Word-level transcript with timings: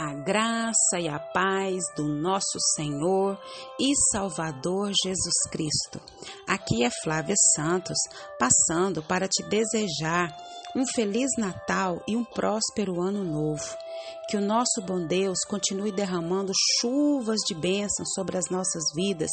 a 0.00 0.14
graça 0.14 0.98
e 0.98 1.06
a 1.06 1.18
paz 1.18 1.82
do 1.94 2.08
nosso 2.08 2.58
Senhor 2.74 3.38
e 3.78 3.92
Salvador 4.10 4.92
Jesus 5.04 5.34
Cristo. 5.50 6.00
Aqui 6.48 6.82
é 6.82 6.90
Flávia 7.04 7.34
Santos, 7.54 7.98
passando 8.38 9.02
para 9.02 9.28
te 9.28 9.42
desejar 9.42 10.34
um 10.74 10.86
feliz 10.86 11.28
Natal 11.36 12.02
e 12.08 12.16
um 12.16 12.24
próspero 12.24 13.02
ano 13.02 13.22
novo. 13.22 13.76
Que 14.30 14.38
o 14.38 14.40
nosso 14.40 14.80
bom 14.80 15.06
Deus 15.06 15.40
continue 15.46 15.92
derramando 15.92 16.52
chuvas 16.80 17.40
de 17.46 17.54
bênção 17.54 18.06
sobre 18.06 18.38
as 18.38 18.48
nossas 18.50 18.84
vidas 18.94 19.30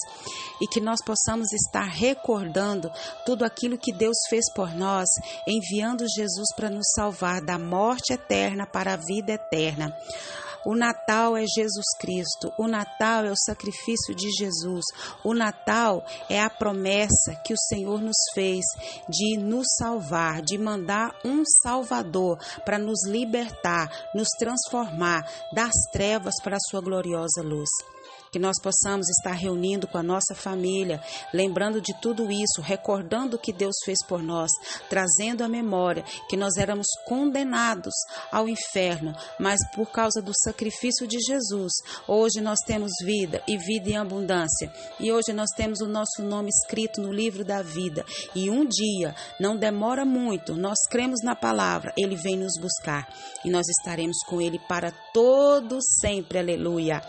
e 0.59 0.67
que 0.67 0.81
nós 0.81 0.99
possamos 1.05 1.47
estar 1.53 1.85
recordando 1.85 2.91
tudo 3.25 3.45
aquilo 3.45 3.77
que 3.77 3.93
Deus 3.93 4.17
fez 4.29 4.51
por 4.53 4.75
nós, 4.75 5.07
enviando 5.47 6.03
Jesus 6.13 6.53
para 6.57 6.69
nos 6.69 6.87
salvar 6.93 7.41
da 7.41 7.57
morte 7.57 8.11
eterna 8.11 8.65
para 8.65 8.95
a 8.95 8.97
vida 8.97 9.31
eterna. 9.31 9.95
O 10.67 10.75
Natal 10.75 11.37
é 11.37 11.45
Jesus 11.45 11.85
Cristo, 11.97 12.51
o 12.57 12.67
Natal 12.67 13.23
é 13.23 13.31
o 13.31 13.37
sacrifício 13.37 14.13
de 14.13 14.29
Jesus, 14.31 14.83
o 15.23 15.33
Natal 15.33 16.05
é 16.29 16.41
a 16.41 16.49
promessa 16.49 17.33
que 17.45 17.53
o 17.53 17.57
Senhor 17.69 18.01
nos 18.01 18.17
fez 18.33 18.65
de 19.07 19.37
nos 19.37 19.65
salvar, 19.79 20.41
de 20.41 20.57
mandar 20.57 21.15
um 21.23 21.43
Salvador 21.63 22.37
para 22.65 22.77
nos 22.77 23.07
libertar, 23.07 23.89
nos 24.13 24.27
transformar 24.37 25.25
das 25.53 25.71
trevas 25.93 26.33
para 26.43 26.57
a 26.57 26.69
sua 26.69 26.81
gloriosa 26.81 27.41
luz 27.41 27.69
que 28.31 28.39
nós 28.39 28.59
possamos 28.61 29.07
estar 29.09 29.33
reunindo 29.33 29.87
com 29.87 29.97
a 29.97 30.03
nossa 30.03 30.35
família, 30.35 31.01
lembrando 31.33 31.81
de 31.81 31.93
tudo 32.01 32.31
isso, 32.31 32.61
recordando 32.61 33.35
o 33.35 33.39
que 33.39 33.53
Deus 33.53 33.75
fez 33.85 33.97
por 34.07 34.21
nós, 34.21 34.49
trazendo 34.89 35.43
à 35.43 35.47
memória 35.47 36.03
que 36.29 36.37
nós 36.37 36.57
éramos 36.57 36.87
condenados 37.05 37.93
ao 38.31 38.47
inferno, 38.47 39.13
mas 39.39 39.59
por 39.73 39.91
causa 39.91 40.21
do 40.21 40.31
sacrifício 40.43 41.07
de 41.07 41.19
Jesus, 41.19 41.73
hoje 42.07 42.41
nós 42.41 42.59
temos 42.65 42.91
vida 43.03 43.41
e 43.47 43.57
vida 43.57 43.89
em 43.89 43.97
abundância. 43.97 44.71
E 44.99 45.11
hoje 45.11 45.33
nós 45.33 45.49
temos 45.55 45.79
o 45.81 45.87
nosso 45.87 46.21
nome 46.21 46.49
escrito 46.49 47.01
no 47.01 47.11
livro 47.11 47.43
da 47.43 47.61
vida. 47.61 48.05
E 48.35 48.49
um 48.49 48.65
dia, 48.65 49.15
não 49.39 49.57
demora 49.57 50.05
muito, 50.05 50.55
nós 50.55 50.77
cremos 50.89 51.21
na 51.23 51.35
palavra, 51.35 51.93
ele 51.97 52.15
vem 52.15 52.37
nos 52.37 52.53
buscar 52.59 53.07
e 53.43 53.49
nós 53.49 53.67
estaremos 53.67 54.17
com 54.27 54.41
ele 54.41 54.59
para 54.67 54.91
todo 55.13 55.79
sempre. 55.81 56.39
Aleluia. 56.39 57.01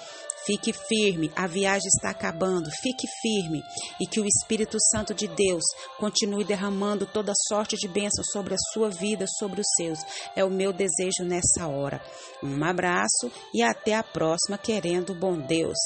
Fique 0.47 0.73
firme, 0.73 1.08
a 1.35 1.47
viagem 1.47 1.89
está 1.89 2.11
acabando. 2.11 2.71
Fique 2.83 3.07
firme 3.23 3.63
e 4.01 4.07
que 4.07 4.21
o 4.21 4.27
Espírito 4.27 4.77
Santo 4.91 5.15
de 5.15 5.29
Deus 5.29 5.65
continue 5.99 6.45
derramando 6.45 7.07
toda 7.07 7.33
sorte 7.49 7.77
de 7.77 7.89
bênção 7.89 8.25
sobre 8.33 8.55
a 8.55 8.59
sua 8.73 8.91
vida, 8.91 9.25
sobre 9.39 9.61
os 9.61 9.67
seus. 9.77 9.99
É 10.35 10.45
o 10.45 10.51
meu 10.51 10.73
desejo 10.73 11.25
nessa 11.25 11.67
hora. 11.67 12.03
Um 12.43 12.65
abraço 12.65 13.31
e 13.55 13.63
até 13.63 13.95
a 13.95 14.03
próxima, 14.03 14.59
querendo 14.59 15.15
bom 15.15 15.39
Deus. 15.39 15.79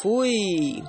Fui! 0.00 0.82